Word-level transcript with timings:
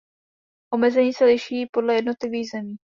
Omezení 0.73 1.13
se 1.13 1.25
liší 1.25 1.65
podle 1.71 1.95
jednotlivých 1.95 2.49
zemí. 2.51 2.75